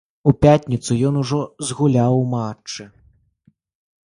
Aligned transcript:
У 0.29 0.31
пятніцу 0.43 0.97
ён 1.09 1.19
ўжо 1.21 1.39
згуляў 1.73 2.13
у 2.23 2.25
матчы. 2.33 2.83